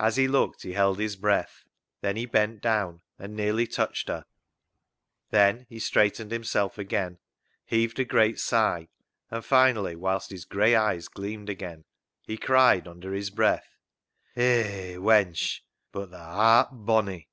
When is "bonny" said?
16.84-17.28